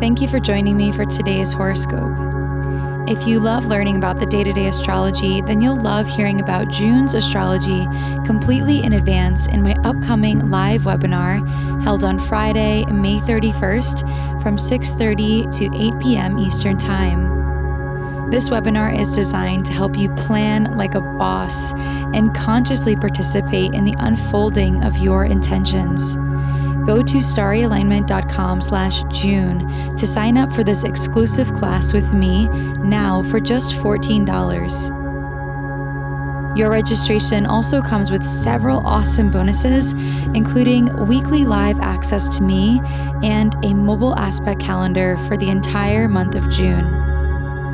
[0.00, 2.16] Thank you for joining me for today's horoscope.
[3.06, 6.70] If you love learning about the day to day astrology, then you'll love hearing about
[6.70, 7.84] June's astrology
[8.24, 15.50] completely in advance in my upcoming live webinar held on Friday, May 31st from 6:30
[15.58, 16.38] to 8 p.m.
[16.38, 18.30] Eastern Time.
[18.30, 21.74] This webinar is designed to help you plan like a boss
[22.14, 26.16] and consciously participate in the unfolding of your intentions.
[26.90, 33.22] Go to starryalignment.com slash June to sign up for this exclusive class with me now
[33.22, 36.58] for just $14.
[36.58, 39.92] Your registration also comes with several awesome bonuses,
[40.34, 42.80] including weekly live access to me
[43.22, 46.90] and a mobile aspect calendar for the entire month of June.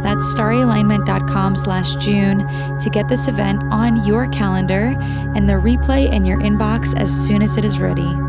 [0.03, 2.47] That's starryalignment.com slash June
[2.79, 4.95] to get this event on your calendar
[5.35, 8.26] and the replay in your inbox as soon as it is ready.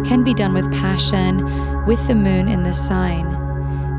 [0.06, 3.43] can be done with passion with the moon in this sign.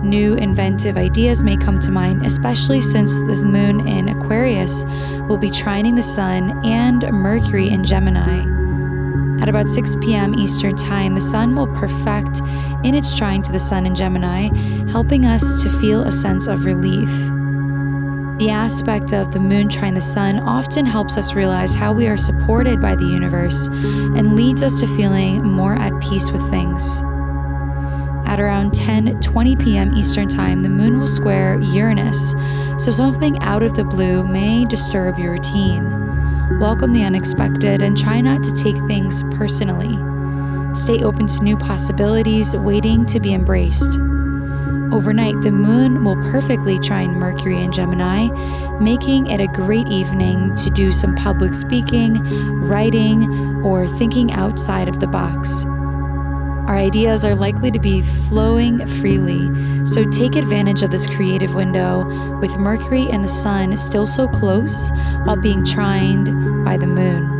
[0.04, 4.84] New inventive ideas may come to mind, especially since the moon in Aquarius
[5.30, 8.44] will be trining the sun and Mercury in Gemini.
[9.40, 10.34] At about 6 p.m.
[10.34, 12.40] Eastern Time, the sun will perfect
[12.84, 14.50] in its trine to the sun in Gemini,
[14.90, 17.08] helping us to feel a sense of relief.
[18.38, 22.18] The aspect of the moon trine the sun often helps us realize how we are
[22.18, 27.02] supported by the universe and leads us to feeling more at peace with things.
[28.26, 29.94] At around 10 20 p.m.
[29.94, 32.34] Eastern Time, the moon will square Uranus,
[32.78, 36.58] so something out of the blue may disturb your routine.
[36.58, 39.98] Welcome the unexpected and try not to take things personally.
[40.74, 43.98] Stay open to new possibilities waiting to be embraced.
[44.92, 48.28] Overnight, the moon will perfectly trine Mercury in Gemini,
[48.78, 52.22] making it a great evening to do some public speaking,
[52.60, 55.64] writing, or thinking outside of the box.
[56.66, 59.50] Our ideas are likely to be flowing freely,
[59.84, 62.06] so take advantage of this creative window
[62.38, 64.90] with Mercury and the Sun still so close
[65.24, 67.34] while being trined by the Moon.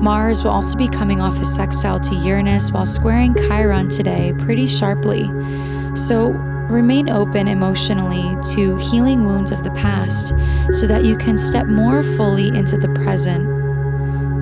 [0.00, 4.68] Mars will also be coming off his sextile to Uranus while squaring Chiron today pretty
[4.68, 5.24] sharply.
[5.96, 6.30] So
[6.68, 10.28] remain open emotionally to healing wounds of the past
[10.70, 13.53] so that you can step more fully into the present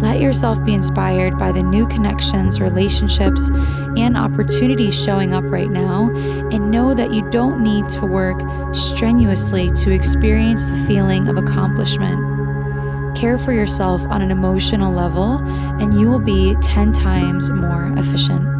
[0.02, 3.48] let yourself be inspired by the new connections, relationships,
[3.96, 6.10] and opportunities showing up right now,
[6.50, 8.40] and know that you don't need to work
[8.74, 13.16] strenuously to experience the feeling of accomplishment.
[13.16, 15.38] Care for yourself on an emotional level,
[15.80, 18.51] and you will be 10 times more efficient.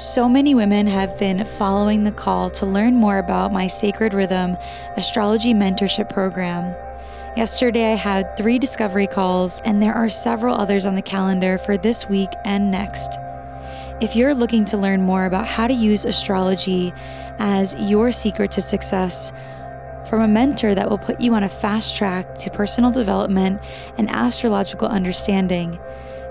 [0.00, 4.56] So many women have been following the call to learn more about my Sacred Rhythm
[4.96, 6.74] astrology mentorship program.
[7.36, 11.76] Yesterday, I had three discovery calls, and there are several others on the calendar for
[11.76, 13.12] this week and next.
[14.00, 16.94] If you're looking to learn more about how to use astrology
[17.38, 19.34] as your secret to success,
[20.06, 23.60] from a mentor that will put you on a fast track to personal development
[23.98, 25.78] and astrological understanding,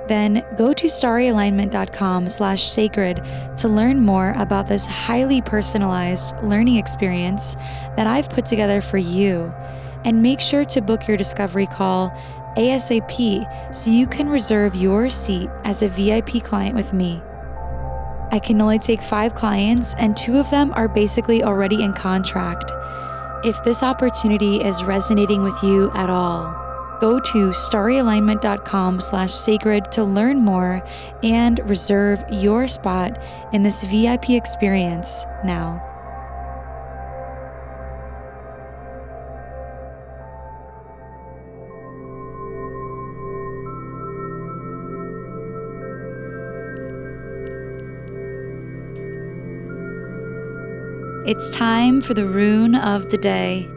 [0.09, 3.23] then go to starryalignment.com slash sacred
[3.57, 7.55] to learn more about this highly personalized learning experience
[7.95, 9.53] that I've put together for you.
[10.03, 12.09] And make sure to book your discovery call
[12.57, 17.21] ASAP so you can reserve your seat as a VIP client with me.
[18.31, 22.71] I can only take five clients, and two of them are basically already in contract.
[23.43, 26.68] If this opportunity is resonating with you at all,
[26.99, 30.83] go to starryalignment.com slash sacred to learn more
[31.23, 33.19] and reserve your spot
[33.53, 35.85] in this VIP experience now.
[51.25, 53.69] It's time for the rune of the day.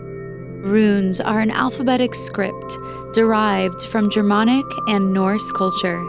[0.62, 2.78] Runes are an alphabetic script
[3.12, 6.00] derived from Germanic and Norse culture.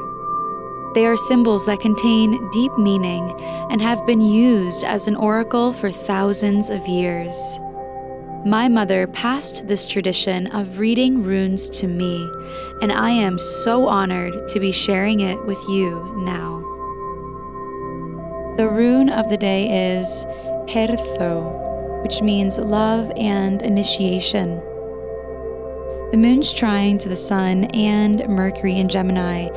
[0.94, 3.36] They are symbols that contain deep meaning
[3.72, 7.58] and have been used as an oracle for thousands of years.
[8.46, 12.30] My mother passed this tradition of reading runes to me,
[12.80, 16.60] and I am so honored to be sharing it with you now.
[18.58, 20.26] The rune of the day is
[20.68, 21.63] Pertho,
[22.04, 24.62] which means love and initiation.
[26.12, 29.48] The moon's trine to the sun and Mercury in Gemini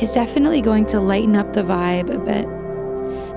[0.00, 2.46] is definitely going to lighten up the vibe a bit.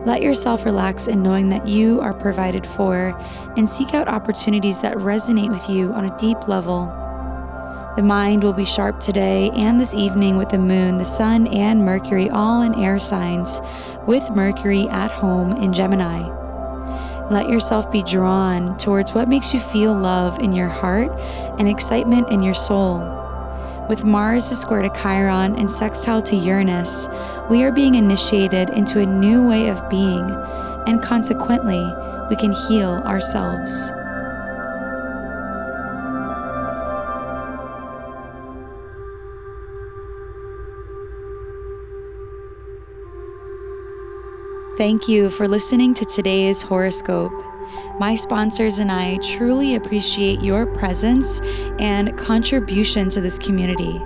[0.05, 3.19] Let yourself relax in knowing that you are provided for
[3.57, 6.85] and seek out opportunities that resonate with you on a deep level.
[7.95, 11.83] The mind will be sharp today and this evening with the moon, the sun, and
[11.83, 13.59] Mercury all in air signs,
[14.05, 16.36] with Mercury at home in Gemini.
[17.29, 21.11] Let yourself be drawn towards what makes you feel love in your heart
[21.59, 22.99] and excitement in your soul.
[23.89, 27.09] With Mars square to Chiron and sextile to Uranus,
[27.49, 30.29] we are being initiated into a new way of being,
[30.87, 31.83] and consequently,
[32.29, 33.91] we can heal ourselves.
[44.77, 47.33] Thank you for listening to today's horoscope.
[47.99, 51.41] My sponsors and I truly appreciate your presence
[51.79, 53.99] and contribution to this community.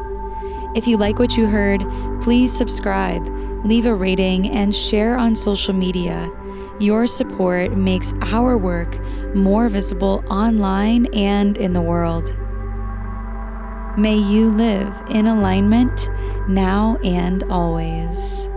[0.74, 1.82] If you like what you heard,
[2.22, 3.22] please subscribe,
[3.66, 6.32] leave a rating, and share on social media.
[6.80, 8.98] Your support makes our work
[9.36, 12.34] more visible online and in the world.
[13.98, 16.08] May you live in alignment
[16.48, 18.50] now and always.